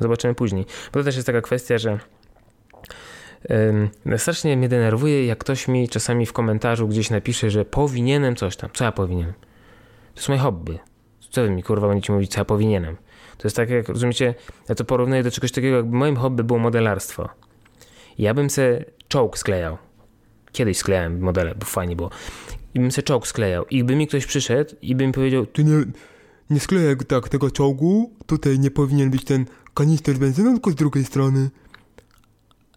[0.00, 0.66] zobaczymy później.
[0.92, 1.98] Bo to też jest taka kwestia, że
[4.06, 8.56] Yy, strasznie mnie denerwuje, jak ktoś mi czasami w komentarzu gdzieś napisze, że powinienem coś
[8.56, 8.70] tam.
[8.74, 9.34] Co ja powinienem?
[10.14, 10.78] To jest moje hobby.
[11.30, 12.96] Co wy mi kurwa będziecie mówić, co ja powinienem?
[13.38, 14.34] To jest tak, jak rozumiecie,
[14.68, 17.28] ja to porównuję do czegoś takiego, jakby moim hobby było modelarstwo.
[18.18, 19.78] Ja bym se czołg sklejał.
[20.52, 22.10] Kiedyś sklejałem modele, bo fajnie było.
[22.74, 23.66] I bym se czołg sklejał.
[23.70, 25.84] I by mi ktoś przyszedł i by mi powiedział, ty nie,
[26.50, 31.04] nie sklejaj tak tego czołgu, tutaj nie powinien być ten kanister benzyną, tylko z drugiej
[31.04, 31.50] strony.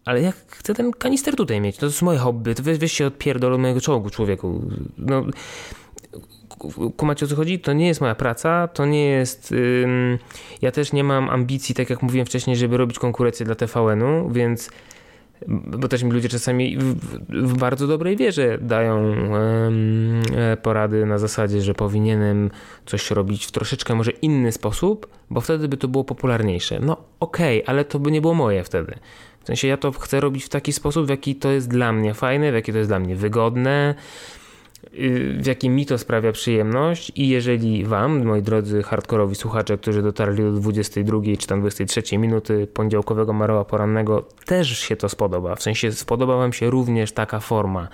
[0.04, 1.76] Ale jak chcę ten kanister tutaj mieć?
[1.76, 2.54] To jest moje hobby.
[2.54, 4.62] To weź, weź się odpierdol od mojego czołgu, człowieku.
[4.98, 5.24] No,
[6.96, 7.60] kumacie o co chodzi?
[7.60, 9.52] To nie jest moja praca, to nie jest...
[9.52, 10.18] Ym,
[10.62, 14.70] ja też nie mam ambicji, tak jak mówiłem wcześniej, żeby robić konkurencję dla TVN-u, więc
[15.48, 16.94] bo też mi ludzie czasami w,
[17.28, 19.14] w bardzo dobrej wierze dają
[20.36, 22.50] e, porady na zasadzie, że powinienem
[22.86, 26.80] coś robić w troszeczkę może inny sposób, bo wtedy by to było popularniejsze.
[26.80, 28.98] No okej, okay, ale to by nie było moje wtedy.
[29.42, 32.14] W sensie ja to chcę robić w taki sposób, w jaki to jest dla mnie
[32.14, 33.94] fajne, w jaki to jest dla mnie wygodne,
[35.38, 40.42] w jakim mi to sprawia przyjemność i jeżeli wam, moi drodzy hardkorowi słuchacze, którzy dotarli
[40.42, 45.92] do 22 czy tam 23 minuty poniedziałkowego maroła porannego, też się to spodoba, w sensie
[45.92, 47.88] spodoba wam się również taka forma,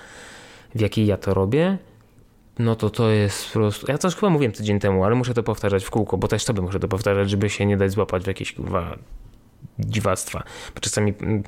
[0.74, 1.78] w jakiej ja to robię,
[2.59, 3.87] no to to jest po prostu...
[3.88, 6.44] Ja to już chyba mówiłem tydzień temu, ale muszę to powtarzać w kółko, bo też
[6.44, 8.96] sobie muszę to powtarzać, żeby się nie dać złapać w jakieś kurwa
[9.78, 10.42] dziwactwa.
[10.74, 11.14] Bo czasami...
[11.20, 11.42] Mm,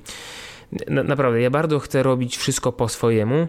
[0.89, 3.49] na, naprawdę, ja bardzo chcę robić wszystko po swojemu,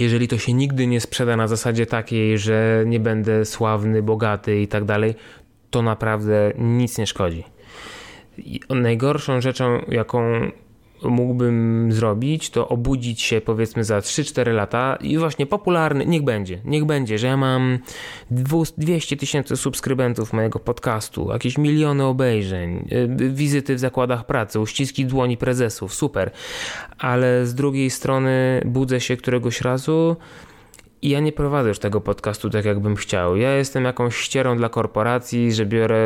[0.00, 4.68] jeżeli to się nigdy nie sprzeda na zasadzie takiej, że nie będę sławny, bogaty i
[4.68, 5.14] tak dalej,
[5.70, 7.44] to naprawdę nic nie szkodzi.
[8.38, 10.50] I najgorszą rzeczą, jaką
[11.02, 16.84] mógłbym zrobić, to obudzić się powiedzmy za 3-4 lata i właśnie popularny, niech będzie, niech
[16.84, 17.78] będzie, że ja mam
[18.30, 22.88] 200 tysięcy subskrybentów mojego podcastu, jakieś miliony obejrzeń,
[23.20, 26.30] y, wizyty w zakładach pracy, uściski dłoni prezesów, super,
[26.98, 30.16] ale z drugiej strony budzę się któregoś razu
[31.02, 33.36] i ja nie prowadzę już tego podcastu tak, jakbym chciał.
[33.36, 36.04] Ja jestem jakąś ścierą dla korporacji, że biorę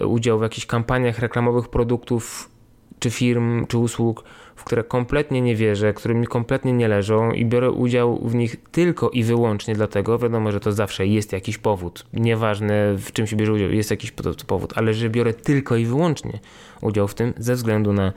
[0.00, 2.50] udział w jakichś kampaniach reklamowych produktów
[2.98, 4.24] czy firm, czy usług,
[4.56, 8.56] w które kompletnie nie wierzę, które mi kompletnie nie leżą i biorę udział w nich
[8.72, 13.36] tylko i wyłącznie dlatego, wiadomo, że to zawsze jest jakiś powód, nieważne w czym się
[13.36, 14.12] bierze udział, jest jakiś
[14.46, 16.38] powód, ale że biorę tylko i wyłącznie
[16.80, 18.12] udział w tym ze względu na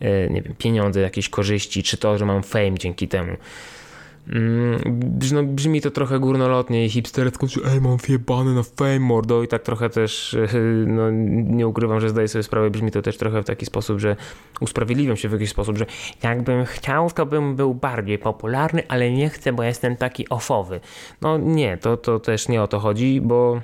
[0.00, 3.36] e, nie wiem, pieniądze, jakieś korzyści, czy to, że mam fame dzięki temu.
[4.32, 9.42] Mm, brzmi to trochę górnolotnie i hipstersko, że ej, mam wjebane na fame, mordo.
[9.42, 10.36] I tak trochę też,
[10.86, 14.16] no, nie ukrywam, że zdaję sobie sprawę, brzmi to też trochę w taki sposób, że
[14.60, 15.86] usprawiedliwiam się w jakiś sposób, że
[16.22, 20.80] jakbym chciał, to bym był bardziej popularny, ale nie chcę, bo jestem taki ofowy.
[21.20, 23.60] No nie, to, to też nie o to chodzi, bo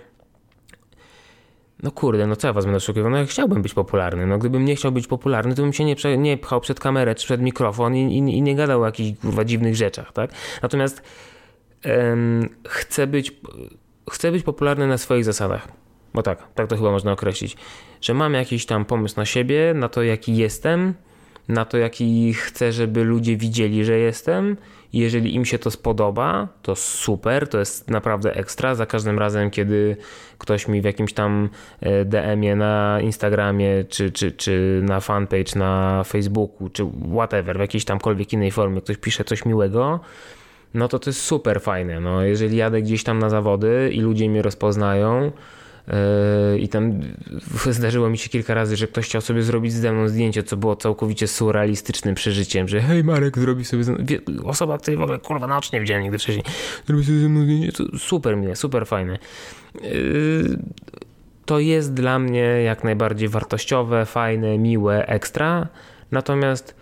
[1.84, 3.10] no kurde, no co ja was będę oszukiwał?
[3.10, 4.26] No ja chciałbym być popularny.
[4.26, 7.26] No gdybym nie chciał być popularny, to bym się nie, nie pchał przed kamerę czy
[7.26, 10.30] przed mikrofon i, i, i nie gadał o jakichś kurwa dziwnych rzeczach, tak?
[10.62, 11.02] Natomiast
[11.82, 13.32] em, chcę, być,
[14.10, 15.68] chcę być popularny na swoich zasadach.
[16.14, 17.56] Bo tak, tak to chyba można określić.
[18.00, 20.94] Że mam jakiś tam pomysł na siebie, na to jaki jestem,
[21.48, 24.56] na to jaki chcę, żeby ludzie widzieli, że jestem
[24.98, 28.74] jeżeli im się to spodoba, to super, to jest naprawdę ekstra.
[28.74, 29.96] Za każdym razem, kiedy
[30.38, 31.48] ktoś mi w jakimś tam
[31.80, 37.84] e, DM-ie na Instagramie, czy, czy, czy na fanpage na Facebooku, czy whatever, w jakiejś
[37.84, 40.00] tamkolwiek innej formie, ktoś pisze coś miłego,
[40.74, 42.00] no to to jest super fajne.
[42.00, 45.32] No, jeżeli jadę gdzieś tam na zawody i ludzie mnie rozpoznają,
[46.58, 47.00] I tam
[47.70, 50.76] zdarzyło mi się kilka razy, że ktoś chciał sobie zrobić ze mną zdjęcie, co było
[50.76, 54.04] całkowicie surrealistycznym przeżyciem, że hej Marek, zrobi sobie ze mną...
[54.44, 56.44] osoba, której w ogóle kurwa na oczy nie widziałem nigdy wcześniej,
[56.86, 59.18] zrobi sobie ze mną zdjęcie, super miłe, super fajne.
[59.82, 60.58] Yy,
[61.44, 65.68] to jest dla mnie jak najbardziej wartościowe, fajne, miłe, ekstra,
[66.10, 66.74] natomiast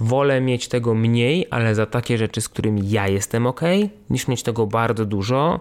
[0.00, 3.60] wolę mieć tego mniej, ale za takie rzeczy, z którymi ja jestem ok,
[4.10, 5.60] niż mieć tego bardzo dużo,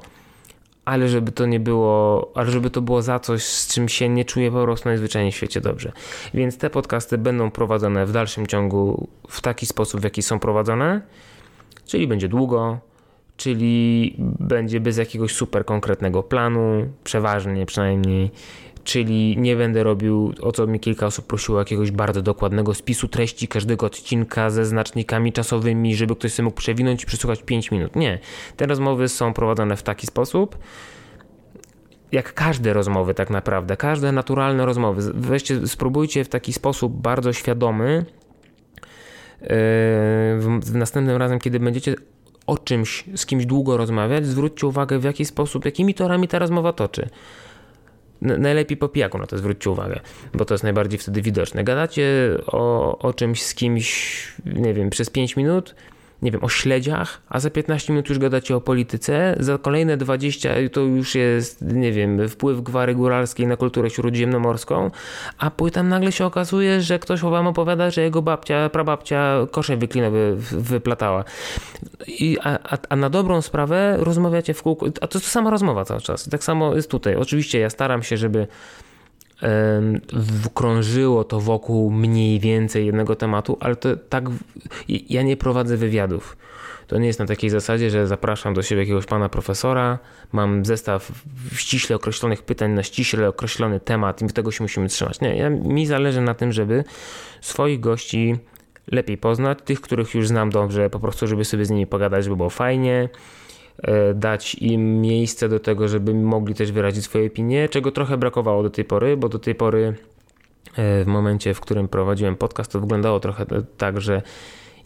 [0.90, 4.26] ale żeby to nie było, ale żeby to było za coś, z czym się nie
[4.26, 5.92] czuję po prostu najzwyczajniej w świecie dobrze.
[6.34, 11.02] Więc te podcasty będą prowadzone w dalszym ciągu w taki sposób, w jaki są prowadzone,
[11.86, 12.80] czyli będzie długo,
[13.38, 18.32] czyli będzie bez jakiegoś super konkretnego planu, przeważnie przynajmniej
[18.84, 23.48] czyli nie będę robił, o co mi kilka osób prosiło, jakiegoś bardzo dokładnego spisu treści
[23.48, 27.96] każdego odcinka ze znacznikami czasowymi, żeby ktoś sobie mógł przewinąć i przesłuchać 5 minut.
[27.96, 28.20] Nie.
[28.58, 30.58] Te rozmowy są prowadzone w taki sposób,
[32.12, 35.12] jak każde rozmowy tak naprawdę, każde naturalne rozmowy.
[35.16, 38.06] Weźcie, spróbujcie w taki sposób bardzo świadomy
[39.42, 39.48] yy,
[40.60, 41.96] w następnym razem, kiedy będziecie
[42.48, 46.74] o czymś z kimś długo rozmawiać, zwróćcie uwagę w jaki sposób, jakimi torami ta rozmowa
[46.74, 47.10] toczy
[48.22, 50.00] najlepiej po pijaku na to zwróćcie uwagę,
[50.34, 51.64] bo to jest najbardziej wtedy widoczne.
[51.64, 55.76] Gadacie o, o czymś z kimś, nie wiem, przez 5 minut,
[56.22, 60.50] nie wiem, o śledziach, a za 15 minut już gadacie o polityce, za kolejne 20
[60.72, 64.92] to już jest, nie wiem, wpływ gwary góralskiej na kulturę śródziemnomorską,
[65.38, 70.36] a potem nagle się okazuje, że ktoś wam opowiada, że jego babcia, prababcia kosze wyklinowe
[70.52, 71.24] wyplatała.
[72.08, 75.86] I, a, a, na dobrą sprawę rozmawiacie w kółko, a to jest to sama rozmowa
[75.86, 76.30] cały czas.
[76.30, 77.16] Tak samo jest tutaj.
[77.16, 78.48] Oczywiście ja staram się, żeby
[80.44, 84.24] wkrążyło to wokół mniej więcej jednego tematu, ale to tak,
[84.88, 86.38] ja nie prowadzę wywiadów.
[86.88, 90.00] To nie jest na takiej zasadzie, że zapraszam do siebie jakiegoś pana profesora,
[90.32, 91.12] mam zestaw
[91.56, 95.22] ściśle określonych pytań na ściśle określony temat i tego się musimy trzymać.
[95.22, 96.84] Nie, ja, mi zależy na tym, żeby
[97.42, 98.36] swoich gości
[98.88, 102.36] lepiej poznać, tych, których już znam dobrze, po prostu, żeby sobie z nimi pogadać, żeby
[102.36, 103.10] było fajnie,
[104.16, 108.70] dać im miejsce do tego, żeby mogli też wyrazić swoje opinie, czego trochę brakowało do
[108.70, 109.96] tej pory, bo do tej pory
[110.76, 113.46] e, w momencie, w którym prowadziłem podcast, to wyglądało trochę
[113.78, 114.22] tak, że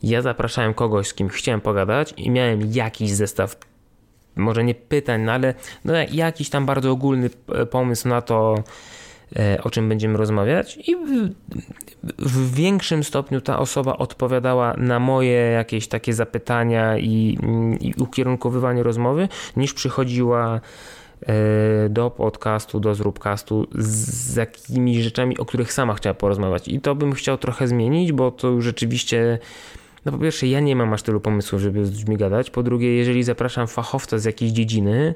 [0.04, 3.56] ja zapraszałem kogoś, z kim chciałem pogadać i miałem jakiś zestaw,
[4.36, 5.54] może nie pytań, no ale
[5.86, 8.56] no jakiś tam bardzo ogólny e, pomysł na to,
[9.64, 11.30] o czym będziemy rozmawiać, i w,
[12.20, 17.38] w, większym stopniu ta osoba odpowiadała na moje jakieś takie zapytania i,
[17.80, 20.62] i ukierunkowywanie rozmowy, niż przychodziła
[21.22, 26.68] e, do podcastu, do zróbcastu z jakimiś rzeczami, o których sama chciała porozmawiać.
[26.68, 29.40] I to bym chciał trochę zmienić, bo to rzeczywiście.
[30.06, 32.50] No po pierwsze, ja nie mam aż tylu pomysłów, żeby z ludźmi gadać.
[32.50, 35.16] Po drugie, jeżeli zapraszam fachowca z jakiejś dziedziny,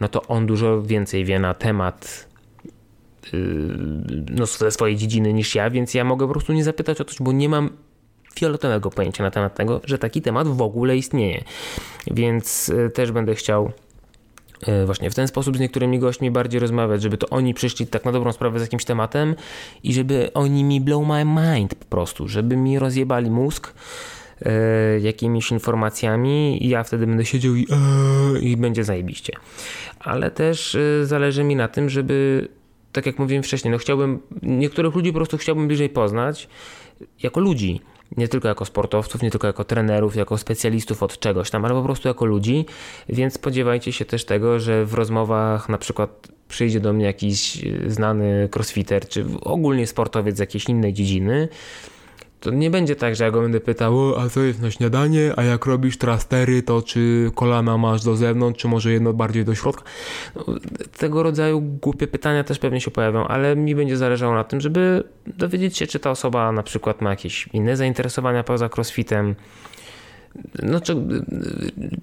[0.00, 2.28] no to on dużo więcej wie na temat
[4.30, 7.16] no, ze swojej dziedziny niż ja, więc ja mogę po prostu nie zapytać o coś,
[7.20, 7.70] bo nie mam
[8.38, 11.44] fioletowego pojęcia na temat tego, że taki temat w ogóle istnieje.
[12.10, 13.72] Więc y, też będę chciał
[14.68, 18.04] y, właśnie w ten sposób z niektórymi gośćmi bardziej rozmawiać, żeby to oni przyszli tak
[18.04, 19.34] na dobrą sprawę z jakimś tematem
[19.82, 23.74] i żeby oni mi blow my mind po prostu, żeby mi rozjebali mózg
[25.00, 27.66] jakimiś informacjami i ja wtedy będę siedział i,
[28.40, 29.32] i będzie zajebiście.
[30.00, 32.48] Ale też zależy mi na tym, żeby
[32.98, 36.48] tak jak mówiłem wcześniej, no chciałbym, niektórych ludzi po prostu chciałbym bliżej poznać
[37.22, 37.80] jako ludzi.
[38.16, 41.82] Nie tylko jako sportowców, nie tylko jako trenerów, jako specjalistów od czegoś tam, ale po
[41.82, 42.64] prostu jako ludzi.
[43.08, 48.48] Więc spodziewajcie się też tego, że w rozmowach na przykład przyjdzie do mnie jakiś znany
[48.54, 51.48] crossfitter, czy ogólnie sportowiec z jakiejś innej dziedziny
[52.40, 55.42] to nie będzie tak, że ja go będę pytał, a co jest na śniadanie, a
[55.42, 59.82] jak robisz trastery, to czy kolana masz do zewnątrz, czy może jedno bardziej do środka?
[60.36, 60.44] No,
[60.98, 65.04] tego rodzaju głupie pytania też pewnie się pojawią, ale mi będzie zależało na tym, żeby
[65.26, 69.34] dowiedzieć się, czy ta osoba na przykład ma jakieś inne zainteresowania poza crossfitem,
[70.62, 70.96] no, czy,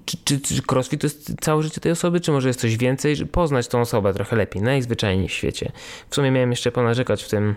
[0.04, 3.16] czy, czy, czy crossfit to jest całe życie tej osoby, czy może jest coś więcej,
[3.16, 5.72] poznać tą osobę trochę lepiej, najzwyczajniej w świecie.
[6.10, 7.54] W sumie miałem jeszcze ponarzekać w tym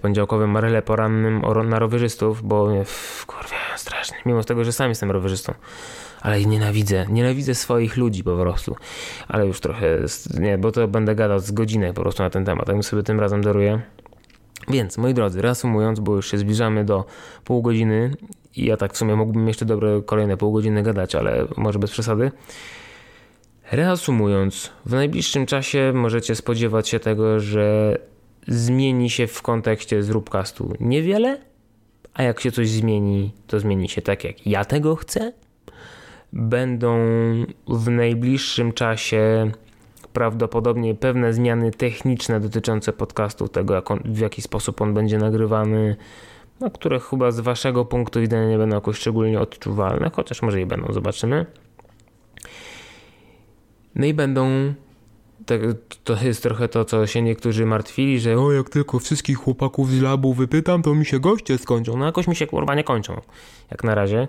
[0.00, 2.68] poniedziałkowym marele porannym na rowerzystów, bo
[3.26, 5.54] kurwa, strasznie, mimo tego, że sam jestem rowerzystą,
[6.20, 8.76] ale nienawidzę, nienawidzę swoich ludzi po prostu,
[9.28, 9.98] ale już trochę,
[10.40, 13.20] nie, bo to będę gadał z godzinę po prostu na ten temat, tak sobie tym
[13.20, 13.82] razem daruję.
[14.68, 17.04] Więc, moi drodzy, reasumując, bo już się zbliżamy do
[17.44, 18.14] pół godziny
[18.56, 21.90] i ja tak w sumie mógłbym jeszcze dobre kolejne pół godziny gadać, ale może bez
[21.90, 22.30] przesady.
[23.72, 27.98] Reasumując, w najbliższym czasie możecie spodziewać się tego, że
[28.48, 31.38] zmieni się w kontekście zróbcastu niewiele,
[32.14, 35.32] a jak się coś zmieni, to zmieni się tak, jak ja tego chcę.
[36.32, 36.96] Będą
[37.68, 39.50] w najbliższym czasie
[40.12, 45.96] prawdopodobnie pewne zmiany techniczne dotyczące podcastu, tego jak on, w jaki sposób on będzie nagrywany,
[46.60, 50.66] no, które chyba z waszego punktu widzenia nie będą jakoś szczególnie odczuwalne, chociaż może i
[50.66, 51.46] będą, zobaczymy.
[53.94, 54.74] No i będą
[56.04, 60.02] to jest trochę to, co się niektórzy martwili, że O, jak tylko wszystkich chłopaków z
[60.02, 61.96] labu wypytam, to mi się goście skończą.
[61.96, 63.20] no jakoś mi się kurwa nie kończą,
[63.70, 64.28] jak na razie.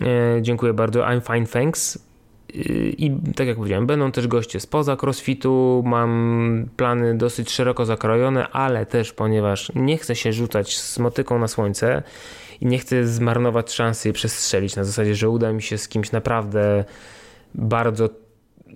[0.00, 2.10] E, dziękuję bardzo, I'm fine, thanks.
[2.54, 5.82] I, I tak jak powiedziałem, będą też goście spoza crossfitu.
[5.86, 11.48] Mam plany dosyć szeroko zakrojone, ale też ponieważ nie chcę się rzucać z motyką na
[11.48, 12.02] słońce
[12.60, 16.12] i nie chcę zmarnować szansy i przestrzelić na zasadzie, że uda mi się z kimś
[16.12, 16.84] naprawdę
[17.54, 18.08] bardzo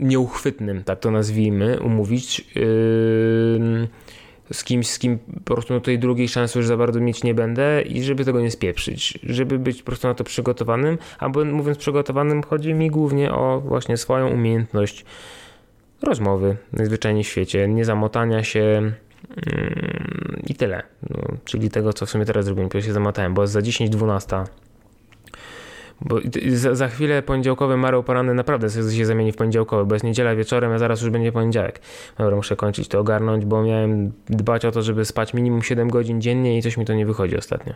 [0.01, 2.55] nieuchwytnym, tak to nazwijmy, umówić.
[2.55, 3.89] Yy,
[4.53, 7.35] z kimś, z kim po prostu no tej drugiej szansy już za bardzo mieć nie
[7.35, 11.79] będę i żeby tego nie spieprzyć, żeby być po prostu na to przygotowanym, albo mówiąc
[11.79, 15.05] przygotowanym, chodzi mi głównie o właśnie swoją umiejętność
[16.03, 18.95] rozmowy najzwyczajniej w świecie, niezamotania się mm,
[20.47, 20.83] i tyle.
[21.11, 24.45] No, czyli tego, co w sumie teraz zrobiłem, bo się zamotałem, bo jest za 10-12
[26.05, 30.35] bo za, za chwilę poniedziałkowy Mareł poranny naprawdę się zamieni w poniedziałkowy, bo jest niedziela
[30.35, 31.81] wieczorem, a zaraz już będzie poniedziałek.
[32.19, 36.21] Dobra, muszę kończyć to ogarnąć, bo miałem dbać o to, żeby spać minimum 7 godzin
[36.21, 37.75] dziennie i coś mi to nie wychodzi ostatnio.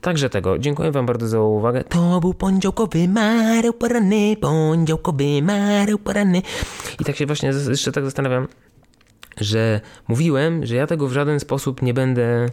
[0.00, 0.58] Także tego.
[0.58, 1.84] Dziękuję Wam bardzo za uwagę.
[1.84, 6.42] To był poniedziałkowy Mareł poranny, poniedziałkowy Mareł poranny.
[7.00, 8.48] I tak się właśnie jeszcze tak zastanawiam,
[9.40, 12.48] że mówiłem, że ja tego w żaden sposób nie będę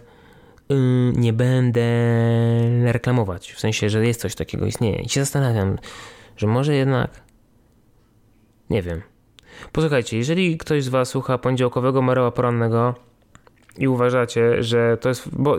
[1.14, 1.82] nie będę
[2.92, 3.52] reklamować.
[3.52, 5.02] W sensie, że jest coś takiego, istnieje.
[5.02, 5.78] I się zastanawiam,
[6.38, 7.22] że może jednak.
[8.70, 9.02] Nie wiem.
[9.72, 12.96] Posłuchajcie, jeżeli ktoś z Was słucha poniedziałkowego Mareła Porannego
[13.78, 15.30] i uważacie, że to jest.
[15.36, 15.58] Bo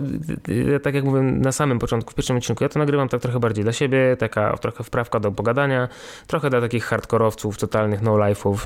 [0.82, 3.64] tak jak mówiłem na samym początku, w pierwszym odcinku, ja to nagrywam tak trochę bardziej
[3.64, 5.88] dla siebie, taka trochę wprawka do pogadania,
[6.26, 8.56] trochę dla takich hardkorowców, totalnych no-life'ów,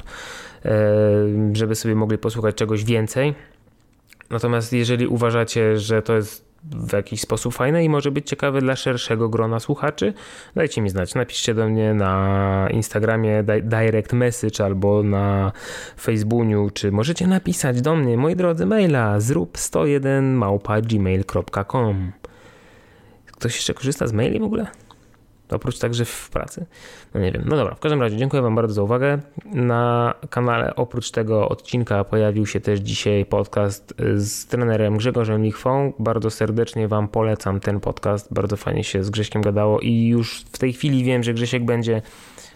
[1.52, 3.34] żeby sobie mogli posłuchać czegoś więcej.
[4.30, 8.76] Natomiast jeżeli uważacie, że to jest w jakiś sposób fajne i może być ciekawe dla
[8.76, 10.14] szerszego grona słuchaczy,
[10.54, 11.14] dajcie mi znać.
[11.14, 15.52] Napiszcie do mnie na Instagramie direct message albo na
[16.00, 22.12] Facebooku, czy możecie napisać do mnie, moi drodzy, maila zrób 101 małpa gmail.com.
[23.26, 24.66] Ktoś jeszcze korzysta z maili w ogóle?
[25.50, 26.66] Oprócz także w pracy.
[27.14, 27.42] No nie wiem.
[27.46, 29.18] No dobra, w każdym razie dziękuję Wam bardzo za uwagę.
[29.44, 35.92] Na kanale oprócz tego odcinka pojawił się też dzisiaj podcast z trenerem Grzegorzem Lichwą.
[35.98, 38.34] Bardzo serdecznie Wam polecam ten podcast.
[38.34, 42.02] Bardzo fajnie się z Grześkiem gadało i już w tej chwili wiem, że Grzesiek będzie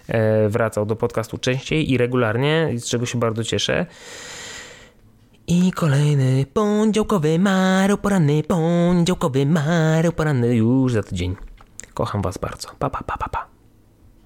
[0.08, 3.86] e, wracał do podcastu częściej i regularnie, z czego się bardzo cieszę.
[5.46, 11.49] I kolejny poniedziałkowy mareł poranny, poniedziałkowy mareł poranny już za tydzień.
[12.00, 12.68] Kocham Was bardzo.
[12.78, 13.59] Pa, pa, pa, pa, pa.